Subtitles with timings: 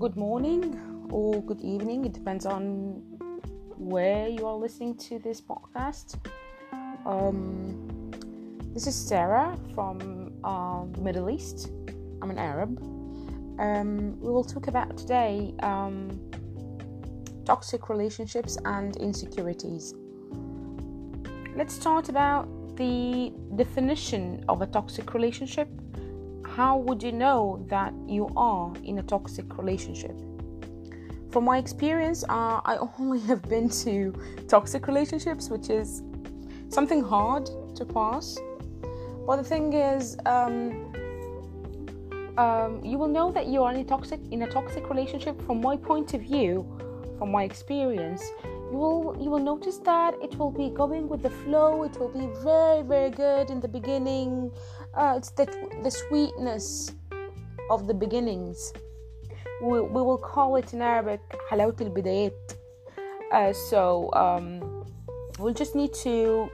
[0.00, 2.06] good morning or good evening.
[2.06, 3.02] It depends on
[3.76, 6.16] where you are listening to this podcast.
[7.04, 8.10] Um,
[8.72, 11.70] this is Sarah from uh, the Middle East.
[12.22, 12.78] I'm an Arab.
[13.60, 16.18] Um, we will talk about today um,
[17.44, 19.92] toxic relationships and insecurities.
[21.54, 25.68] Let's start about the definition of a toxic relationship
[26.56, 30.16] how would you know that you are in a toxic relationship?
[31.30, 34.12] From my experience, uh, I only have been to
[34.48, 36.02] toxic relationships, which is
[36.68, 38.38] something hard to pass.
[39.26, 40.92] But the thing is, um,
[42.36, 45.40] um, you will know that you are in a toxic in a toxic relationship.
[45.42, 46.66] From my point of view,
[47.18, 48.22] from my experience,
[48.72, 51.84] you will you will notice that it will be going with the flow.
[51.84, 54.50] It will be very very good in the beginning
[54.94, 55.46] uh, it's the,
[55.82, 56.92] the sweetness
[57.70, 58.72] of the beginnings.
[59.62, 62.32] We, we will call it in Arabic halawat al bidayat.
[63.32, 64.84] Uh, so um,
[65.38, 66.50] we'll just need to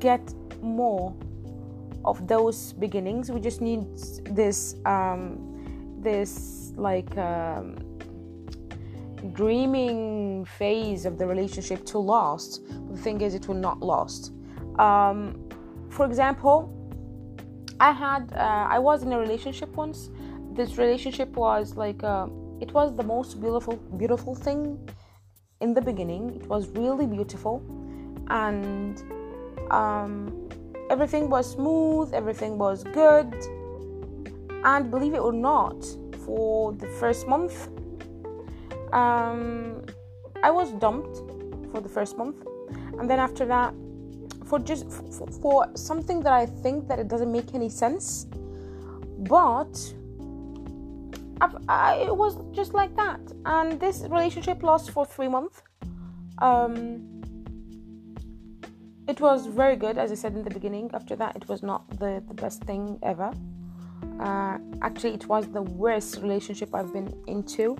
[0.00, 0.22] get
[0.62, 1.14] more
[2.04, 3.30] of those beginnings.
[3.30, 3.84] We just need
[4.30, 5.44] this um,
[6.00, 7.76] this like um,
[9.32, 12.62] dreaming phase of the relationship to last.
[12.90, 14.32] The thing is, it will not last.
[14.78, 15.48] Um,
[15.90, 16.77] for example,
[17.80, 20.10] I had uh, I was in a relationship once.
[20.52, 22.26] This relationship was like uh,
[22.60, 24.90] it was the most beautiful beautiful thing
[25.60, 26.34] in the beginning.
[26.36, 27.62] It was really beautiful,
[28.28, 29.00] and
[29.70, 30.48] um,
[30.90, 32.12] everything was smooth.
[32.12, 33.32] Everything was good,
[34.64, 35.84] and believe it or not,
[36.24, 37.68] for the first month,
[38.92, 39.84] um,
[40.42, 41.18] I was dumped
[41.70, 42.44] for the first month,
[42.98, 43.72] and then after that
[44.48, 48.26] for just for, for something that I think that it doesn't make any sense.
[49.18, 49.76] But
[51.68, 55.62] I, it was just like that, and this relationship lasted for three months.
[56.38, 57.22] Um,
[59.06, 60.90] it was very good, as I said in the beginning.
[60.92, 63.32] After that, it was not the, the best thing ever.
[64.20, 67.76] Uh, actually, it was the worst relationship I've been into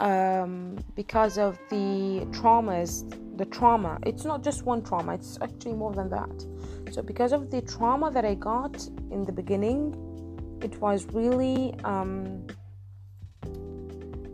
[0.00, 3.04] um, because of the traumas
[3.36, 3.98] the trauma.
[4.06, 6.46] It's not just one trauma it's actually more than that.
[6.92, 8.76] So because of the trauma that i got
[9.10, 9.94] in the beginning
[10.64, 12.46] it was really um,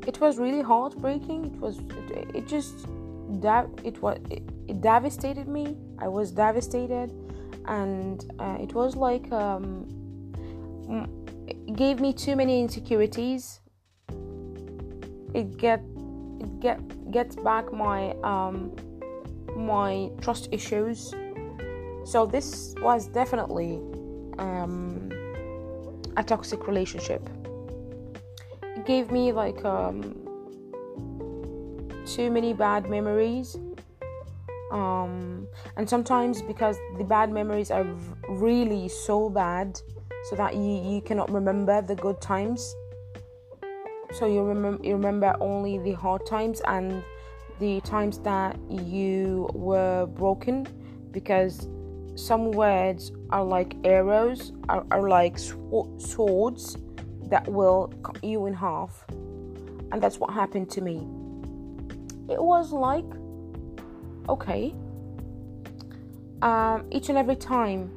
[0.06, 1.46] it was really heartbreaking.
[1.46, 1.78] It was
[2.10, 2.86] it, it just
[3.84, 5.76] it was it, it, devastated me.
[5.98, 7.12] I was devastated
[7.66, 9.86] and uh, it was like um,
[11.46, 13.60] it gave me too many insecurities.
[15.34, 15.80] It get
[16.40, 18.74] it get gets back my um
[19.56, 21.14] my trust issues.
[22.04, 23.80] So this was definitely
[24.38, 25.10] um,
[26.16, 27.28] a toxic relationship.
[28.62, 30.16] It gave me like um,
[32.06, 33.56] too many bad memories.
[34.72, 35.46] Um,
[35.76, 37.84] and sometimes because the bad memories are
[38.28, 39.80] really so bad,
[40.28, 42.74] so that you, you cannot remember the good times.
[44.12, 47.02] So you you remember only the hard times and
[47.60, 50.66] the times that you were broken
[51.12, 51.68] because
[52.16, 56.76] some words are like arrows are, are like sw- swords
[57.28, 59.04] that will cut you in half.
[59.92, 61.06] And that's what happened to me.
[62.28, 63.04] It was like
[64.28, 64.74] okay
[66.42, 67.90] um, each and every time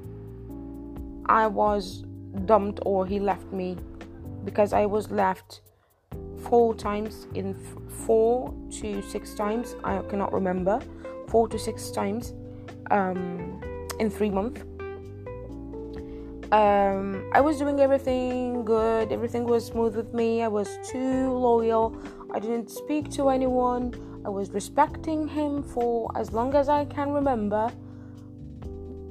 [1.28, 2.04] i was
[2.46, 3.78] dumped or he left me
[4.44, 5.62] because i was left
[6.50, 7.54] four times in
[8.06, 10.80] four to six times i cannot remember
[11.28, 12.34] four to six times
[12.92, 13.60] um,
[14.00, 14.62] in three months.
[16.52, 21.98] Um, i was doing everything good everything was smooth with me i was too loyal
[22.36, 23.92] i didn't speak to anyone
[24.24, 27.72] i was respecting him for as long as i can remember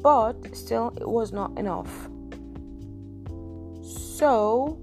[0.03, 2.09] but still it was not enough.
[3.83, 4.81] So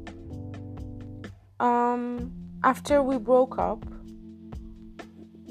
[1.60, 2.32] um
[2.64, 3.86] after we broke up,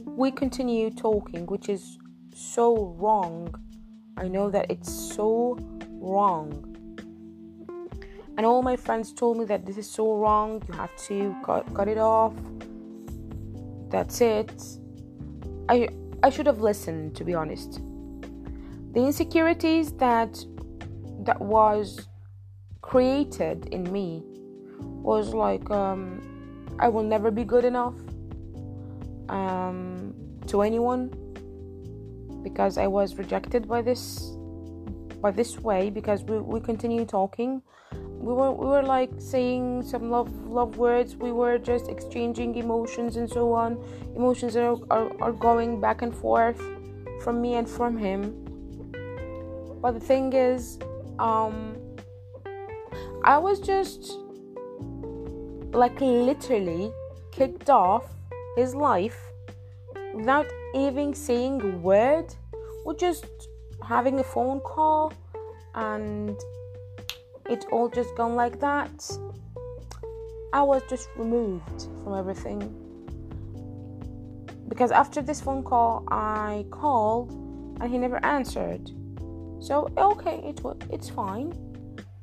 [0.05, 1.99] we continued talking, which is
[2.34, 3.55] so wrong.
[4.16, 5.58] I know that it's so
[6.00, 6.64] wrong.
[8.37, 11.72] And all my friends told me that this is so wrong, you have to cut,
[11.75, 12.34] cut it off.
[13.90, 14.62] That's it.
[15.69, 15.88] I
[16.22, 17.81] I should have listened to be honest.
[18.93, 20.44] The insecurities that
[21.20, 22.06] that was
[22.82, 24.22] created in me
[24.81, 26.38] was like um
[26.79, 27.95] I will never be good enough
[29.29, 30.15] um,
[30.47, 31.11] to anyone
[32.43, 34.33] because I was rejected by this
[35.21, 37.63] by this way because we, we continue talking.
[37.93, 41.17] We were we were like saying some love love words.
[41.17, 43.83] We were just exchanging emotions and so on.
[44.15, 46.61] Emotions are, are, are going back and forth
[47.23, 48.45] from me and from him.
[49.81, 50.79] But the thing is
[51.19, 51.77] um
[53.25, 54.19] i was just
[55.73, 56.93] like literally
[57.31, 58.05] kicked off
[58.56, 59.19] his life
[60.15, 62.35] without even saying a word
[62.85, 63.26] or just
[63.87, 65.12] having a phone call
[65.75, 66.37] and
[67.49, 69.11] it all just gone like that.
[70.53, 72.61] I was just removed from everything.
[74.69, 77.31] Because after this phone call, I called
[77.81, 78.91] and he never answered.
[79.61, 80.61] So okay, it
[80.91, 81.53] it's fine.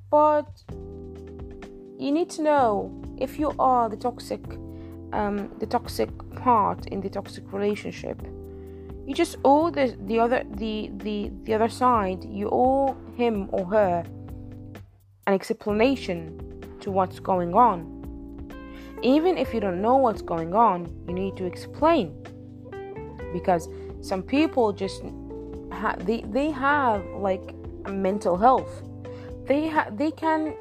[0.10, 0.48] But
[1.98, 4.42] you need to know if you are the toxic
[5.14, 8.22] um, the toxic part in the toxic relationship.
[9.06, 13.66] You just owe the the other the the the other side you owe him or
[13.66, 14.04] her
[15.28, 16.18] an explanation
[16.82, 17.92] to what's going on.
[19.02, 22.14] Even if you don't know what's going on you need to explain.
[23.32, 23.70] Because
[24.02, 25.02] some people just
[25.72, 27.56] ha- they they have like
[27.88, 28.82] mental health.
[29.46, 30.56] They ha- they can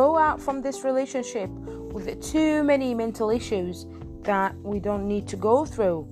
[0.00, 1.50] go out from this relationship
[1.94, 3.86] with too many mental issues
[4.22, 6.08] that we don't need to go through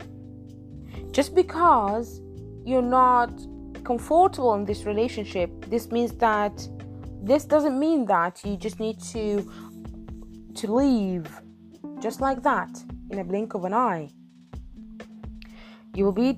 [1.13, 2.23] just because
[2.65, 3.31] you're not
[3.85, 6.69] comfortable in this relationship, this means that
[7.23, 9.51] this doesn't mean that you just need to
[10.55, 11.27] to leave
[12.01, 12.71] just like that
[13.11, 14.09] in a blink of an eye.
[15.95, 16.33] You will be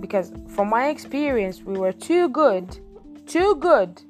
[0.00, 2.78] because from my experience we were too good,
[3.26, 4.02] too good.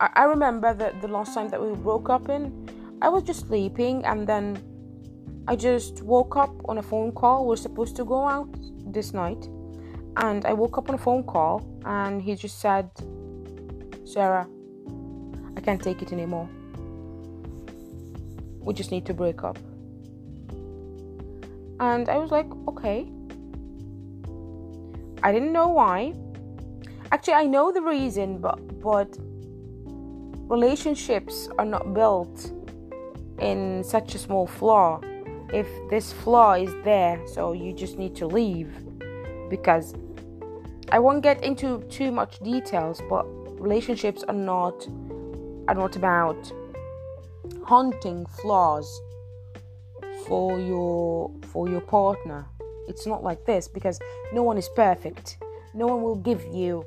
[0.00, 2.68] I, I remember that the last time that we broke up in,
[3.02, 4.58] I was just sleeping and then
[5.46, 7.46] I just woke up on a phone call.
[7.46, 8.48] We're supposed to go out
[8.92, 9.48] this night
[10.16, 12.90] and I woke up on a phone call and he just said,
[14.04, 14.48] Sarah,
[15.56, 16.48] I can't take it anymore.
[18.60, 19.58] We just need to break up.
[21.80, 23.10] And I was like, okay.
[25.22, 26.14] I didn't know why.
[27.12, 29.16] Actually, I know the reason, but but
[30.50, 32.52] relationships are not built
[33.38, 35.00] in such a small flaw
[35.52, 38.72] if this flaw is there, so you just need to leave
[39.48, 39.94] because
[40.90, 43.24] I won't get into too much details, but
[43.60, 44.86] relationships are not
[45.68, 46.52] are not about
[47.64, 49.00] hunting flaws
[50.26, 52.46] for your for your partner.
[52.88, 54.00] It's not like this because
[54.32, 55.38] no one is perfect.
[55.74, 56.84] No one will give you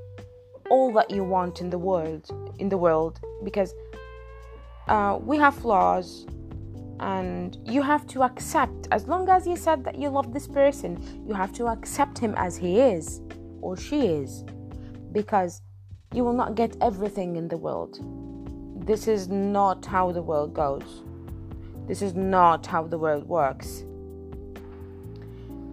[0.70, 2.30] all that you want in the world
[2.60, 3.74] in the world because
[4.88, 6.26] uh, we have flaws
[7.00, 10.98] and you have to accept as long as you said that you love this person
[11.28, 13.22] you have to accept him as he is
[13.62, 14.44] or she is
[15.12, 15.62] because
[16.14, 18.00] you will not get everything in the world.
[18.86, 21.02] This is not how the world goes.
[21.88, 23.84] This is not how the world works.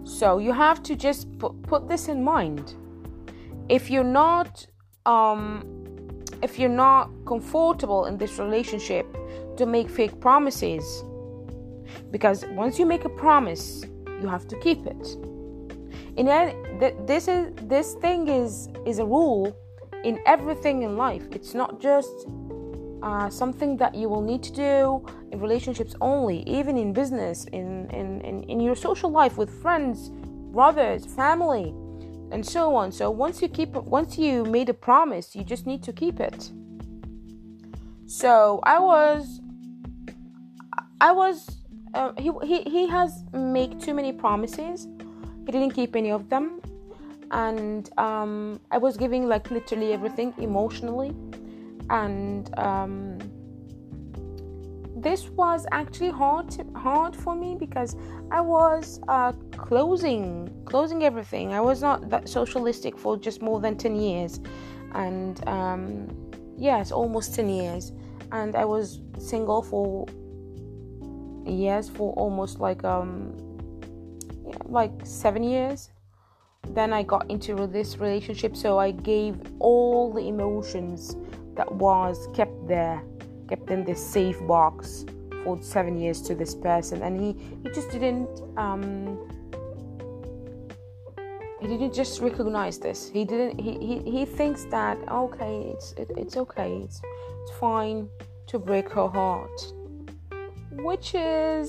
[0.05, 2.75] So you have to just put, put this in mind.
[3.69, 4.67] If you're not
[5.07, 5.65] um
[6.43, 9.07] if you're not comfortable in this relationship
[9.57, 11.05] to make fake promises.
[12.11, 13.85] Because once you make a promise
[14.21, 15.17] you have to keep it.
[16.17, 16.55] In any,
[17.07, 19.57] this is this thing is is a rule
[20.05, 21.25] in everything in life.
[21.33, 22.27] It's not just
[23.03, 27.89] uh, something that you will need to do in relationships only even in business in,
[27.91, 30.11] in, in, in your social life with friends
[30.53, 31.73] brothers family
[32.31, 32.93] and so on.
[32.93, 36.51] So once you keep once you made a promise you just need to keep it.
[38.07, 39.41] So i was
[41.01, 41.61] i was
[41.95, 44.87] uh, he, he he has made too many promises.
[45.47, 46.61] He didn't keep any of them,
[47.33, 51.13] and um, I was giving like literally everything emotionally,
[51.91, 53.19] and um,
[55.03, 57.97] this was actually hard hard for me because
[58.31, 61.53] I was uh, closing closing everything.
[61.53, 64.41] I was not that socialistic for just more than ten years,
[64.93, 66.09] and um,
[66.57, 67.93] yes, almost ten years,
[68.33, 70.07] and I was single for
[71.47, 73.33] yes for almost like um
[74.47, 75.91] yeah, like seven years.
[76.69, 81.17] Then i got into this relationship so i gave all the emotions
[81.57, 83.03] that was kept there
[83.51, 85.05] kept in this safe box
[85.45, 87.03] for seven years to this person.
[87.03, 87.31] And he
[87.63, 89.19] he just didn't um
[91.61, 93.11] he didn't just recognize this.
[93.17, 96.71] He didn't he he, he thinks that okay it's it, it's okay.
[96.85, 97.01] It's,
[97.43, 98.09] it's fine
[98.47, 99.59] to break her heart.
[100.89, 101.69] Which is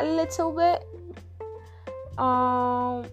[0.00, 0.80] a little bit
[2.18, 3.06] um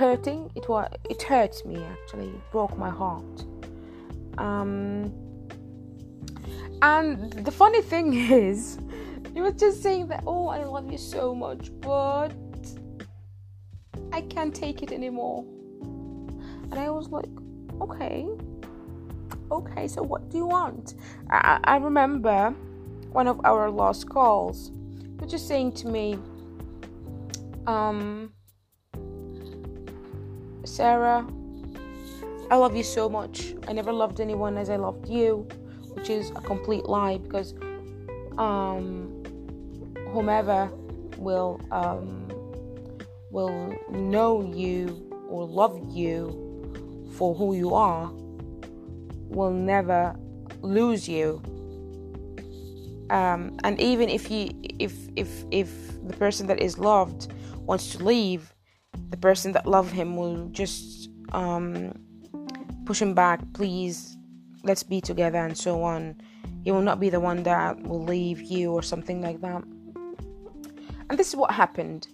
[0.00, 0.50] hurting.
[0.54, 2.28] It was it hurts me actually.
[2.28, 3.36] It broke my heart.
[4.38, 5.12] Um,
[6.82, 8.78] and the funny thing is,
[9.34, 12.30] he was just saying that, oh, I love you so much, but
[14.12, 15.44] I can't take it anymore.
[15.82, 17.28] And I was like,
[17.80, 18.26] okay,
[19.50, 20.94] okay, so what do you want?
[21.30, 22.50] I, I remember
[23.12, 24.70] one of our last calls,
[25.00, 26.18] he was just saying to me,
[27.66, 28.32] um,
[30.64, 31.26] Sarah,
[32.50, 33.54] I love you so much.
[33.68, 35.46] I never loved anyone as I loved you,
[35.94, 37.54] which is a complete lie because
[38.38, 39.22] um,
[40.12, 40.70] whomever
[41.16, 42.28] will um,
[43.30, 48.10] will know you or love you for who you are
[49.30, 50.14] will never
[50.62, 51.40] lose you.
[53.10, 55.70] Um, and even if you if if if
[56.06, 58.54] the person that is loved wants to leave,
[59.10, 61.92] the person that loved him will just um,
[62.86, 63.40] push him back.
[63.52, 64.16] Please,
[64.62, 66.20] let's be together, and so on.
[66.64, 69.62] He will not be the one that will leave you or something like that.
[71.08, 72.08] And this is what happened.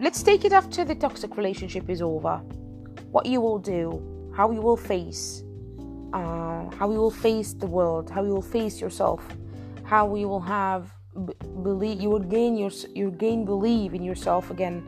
[0.00, 2.38] Let's take it after the toxic relationship is over.
[3.10, 5.44] What you will do, how you will face,
[6.12, 9.24] uh, how you will face the world, how you will face yourself,
[9.84, 10.92] how you will have
[11.26, 14.82] b- believe, you will gain your you gain believe in yourself again.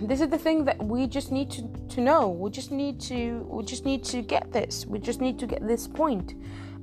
[0.00, 2.28] This is the thing that we just need to, to know.
[2.28, 4.84] We just need to we just need to get this.
[4.86, 6.34] We just need to get this point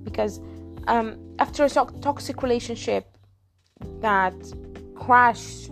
[0.04, 0.40] because
[0.88, 3.06] um, after a toxic relationship
[4.02, 4.34] that
[4.96, 5.68] crash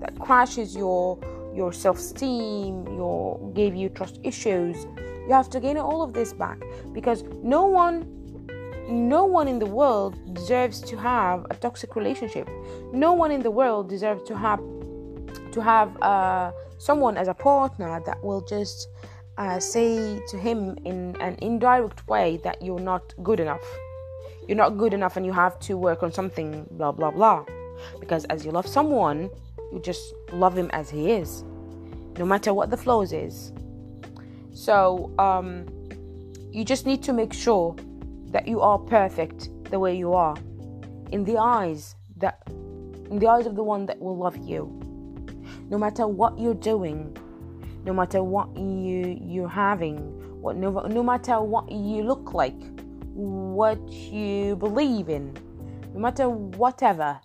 [0.00, 1.18] that crashes your
[1.52, 4.76] your self-esteem, your gave you trust issues,
[5.26, 6.60] you have to gain all of this back
[6.92, 8.06] because no one
[8.88, 12.48] no one in the world deserves to have a toxic relationship.
[12.92, 14.60] No one in the world deserves to have
[15.58, 18.88] to have uh, someone as a partner that will just
[19.38, 23.66] uh, say to him in an indirect way that you're not good enough.
[24.46, 27.44] You're not good enough and you have to work on something, blah, blah, blah.
[27.98, 29.30] Because as you love someone,
[29.72, 31.42] you just love him as he is,
[32.18, 33.52] no matter what the flaws is.
[34.52, 35.66] So, um,
[36.52, 37.76] you just need to make sure
[38.30, 40.36] that you are perfect the way you are
[41.12, 42.42] in the eyes that
[43.10, 44.87] in the eyes of the one that will love you
[45.70, 47.16] no matter what you're doing,
[47.84, 49.98] no matter what you you're having,
[50.40, 52.60] what no, no matter what you look like,
[53.14, 55.36] what you believe in,
[55.94, 57.20] no matter whatever,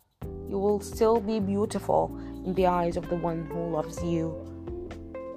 [0.50, 4.32] you will still be beautiful in the eyes of the one who loves you,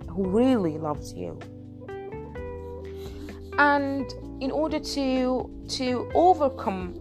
[0.08, 1.38] who really loves you.
[3.58, 7.00] And in order to to overcome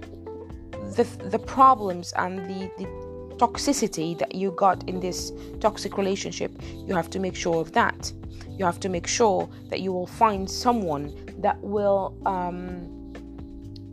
[0.96, 3.05] the the problems and the, the
[3.38, 6.52] toxicity that you got in this toxic relationship,
[6.88, 8.12] you have to make sure of that.
[8.58, 13.14] You have to make sure that you will find someone that will um,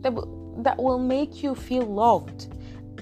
[0.01, 2.47] that will, that will make you feel loved.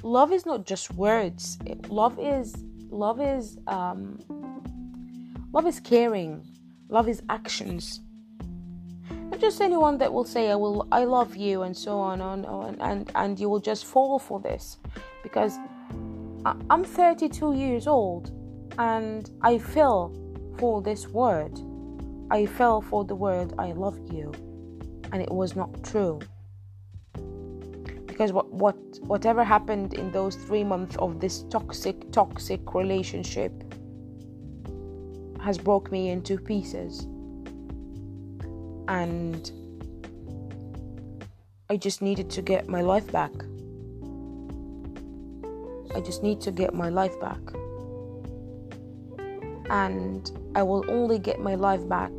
[0.04, 1.60] Love is not just words.
[1.90, 2.56] Love is
[2.90, 4.20] love is um,
[5.52, 6.46] love is caring.
[6.90, 8.02] Love is actions.
[9.10, 12.46] Not just anyone that will say I will I love you and so on and
[12.46, 14.78] and and, and you will just fall for this
[15.24, 15.58] because
[16.44, 18.32] I'm 32 years old
[18.80, 20.12] and I fell
[20.58, 21.60] for this word.
[22.32, 24.32] I fell for the word I love you
[25.12, 26.20] and it was not true.
[28.08, 33.52] Because what what whatever happened in those 3 months of this toxic toxic relationship
[35.42, 37.02] has broke me into pieces.
[38.88, 39.52] And
[41.70, 43.32] I just needed to get my life back.
[45.96, 47.40] I just need to get my life back.
[49.70, 52.12] And I will only get my life back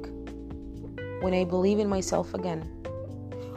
[1.20, 2.62] when I believe in myself again,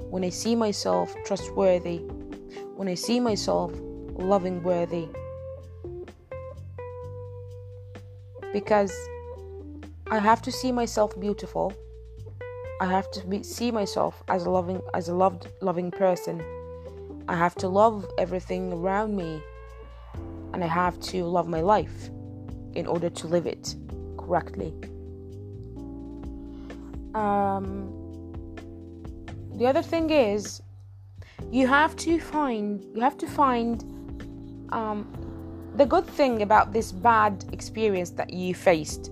[0.09, 1.97] when I see myself trustworthy,
[2.75, 3.71] when I see myself
[4.17, 5.07] loving worthy.
[8.53, 8.93] Because
[10.11, 11.73] I have to see myself beautiful.
[12.79, 16.43] I have to be, see myself as a loving as a loved loving person.
[17.27, 19.41] I have to love everything around me
[20.55, 22.09] and I have to love my life
[22.75, 23.75] in order to live it
[24.17, 24.73] correctly.
[27.13, 27.91] Um,
[29.55, 30.61] the other thing is,
[31.51, 33.83] you have to find you have to find
[34.69, 34.99] um,
[35.75, 39.11] the good thing about this bad experience that you faced.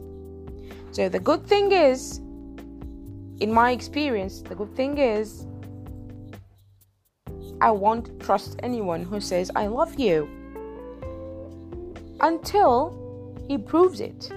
[0.92, 2.20] So the good thing is,
[3.42, 5.46] in my experience, the good thing is,
[7.60, 10.30] I won't trust anyone who says I love you
[12.24, 13.04] until
[13.48, 14.32] he proves it.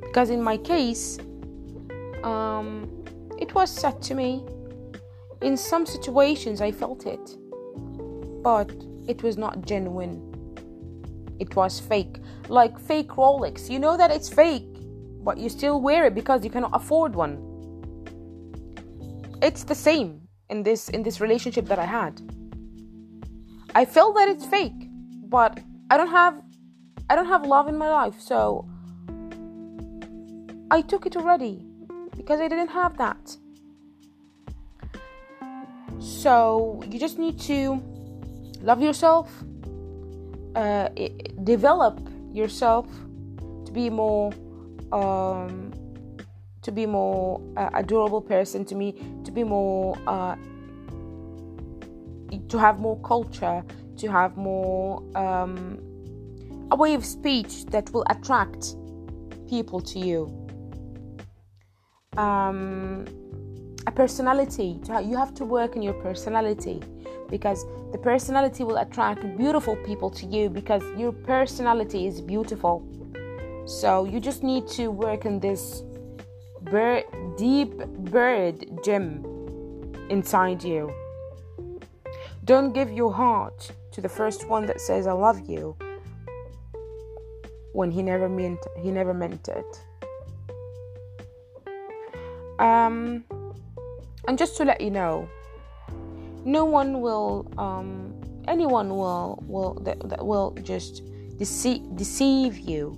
[0.00, 1.18] Because in my case,
[2.24, 2.88] um,
[3.38, 4.44] it was said to me.
[5.42, 7.36] In some situations, I felt it,
[8.42, 8.70] but
[9.06, 10.30] it was not genuine.
[11.38, 12.16] It was fake,
[12.48, 13.68] like fake Rolex.
[13.68, 14.68] You know that it's fake,
[15.22, 17.36] but you still wear it because you cannot afford one.
[19.42, 22.22] It's the same in this in this relationship that I had.
[23.74, 24.88] I felt that it's fake,
[25.28, 25.60] but
[25.90, 26.42] I don't have
[27.10, 28.66] I don't have love in my life, so
[30.70, 31.66] I took it already
[32.16, 33.36] because I didn't have that.
[36.00, 37.82] So you just need to
[38.60, 39.30] love yourself,
[40.56, 40.88] uh,
[41.44, 42.00] develop
[42.32, 42.86] yourself
[43.66, 44.32] to be more
[44.92, 45.72] um,
[46.62, 50.36] to be more uh, adorable person to me to be more uh,
[52.48, 53.62] to have more culture
[53.98, 55.78] to have more um,
[56.70, 58.76] a way of speech that will attract
[59.48, 60.44] people to you
[62.16, 63.04] um,
[63.86, 64.80] a personality.
[64.86, 66.82] You have to work on your personality
[67.30, 72.86] because the personality will attract beautiful people to you because your personality is beautiful.
[73.66, 75.82] So you just need to work on this
[76.62, 77.04] bird,
[77.36, 77.76] deep
[78.10, 79.24] bird gem
[80.10, 80.92] inside you.
[82.44, 85.76] Don't give your heart to the first one that says I love you
[87.72, 89.70] when he never meant he never meant it.
[92.58, 93.24] Um,
[94.28, 95.28] and just to let you know,
[96.44, 98.14] no one will, um,
[98.48, 101.02] anyone will will that, that will just
[101.36, 102.96] deceive deceive you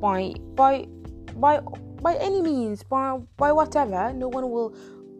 [0.00, 0.86] by by
[1.36, 1.60] by
[2.02, 4.12] by any means by by whatever.
[4.12, 4.74] No one will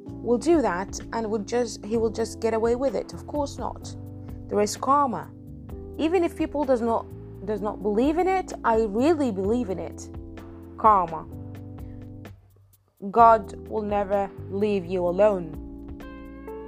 [0.09, 3.13] will do that and would just he will just get away with it.
[3.13, 3.95] Of course not.
[4.51, 5.31] There is karma.
[5.97, 7.07] Even if people does not
[7.47, 10.09] does not believe in it, I really believe in it.
[10.77, 11.25] Karma.
[13.11, 15.55] God will never leave you alone.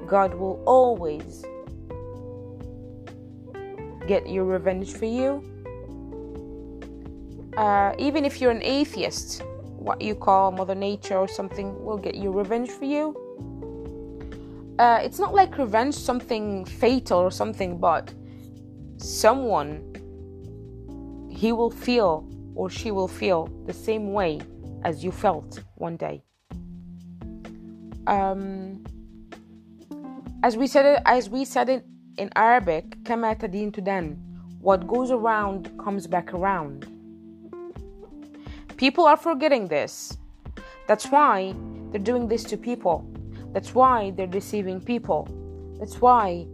[0.07, 1.45] God will always
[4.07, 5.43] get your revenge for you.
[7.57, 9.43] Uh, even if you're an atheist,
[9.77, 13.22] what you call Mother Nature or something will get your revenge for you
[14.80, 18.14] Uh, it's not like revenge, something fatal or something, but
[18.98, 19.82] someone,
[21.30, 24.40] he will feel or she will feel the same way
[24.84, 26.24] as you felt one day.
[28.08, 28.84] Um,
[30.44, 31.86] as we said it, as we said it
[32.18, 34.18] in Arabic, كما تدين تدان.
[34.62, 36.88] What goes around comes back around.
[38.78, 40.18] People are forgetting this.
[40.88, 41.54] That's why
[41.92, 43.06] they're doing this to people.
[43.53, 45.29] that's why they're deceiving people.
[45.79, 46.47] That's why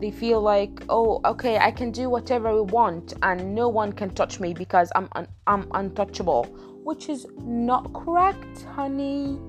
[0.00, 4.10] they feel like, oh, okay, I can do whatever I want and no one can
[4.10, 6.44] touch me because I'm un- I'm untouchable
[6.86, 9.40] which is not correct, honey.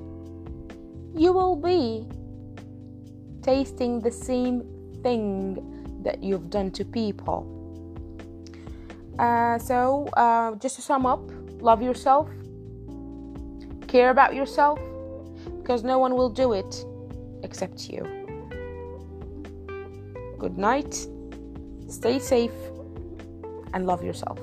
[1.16, 2.08] You will be
[3.44, 4.64] tasting the same
[5.04, 7.46] thing that you've done to people.
[9.20, 11.22] Uh, so, uh, just to sum up,
[11.62, 12.28] love yourself,
[13.88, 14.80] care about yourself,
[15.68, 16.86] because no one will do it
[17.44, 18.02] except you.
[20.40, 20.96] Good night,
[21.90, 22.56] stay safe,
[23.74, 24.40] and love yourself.